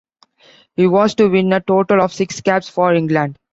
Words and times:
He 0.75 0.87
was 0.87 1.13
to 1.13 1.27
win 1.29 1.53
a 1.53 1.59
total 1.61 2.01
of 2.01 2.11
six 2.11 2.41
caps 2.41 2.67
for 2.67 2.91
England. 2.91 3.37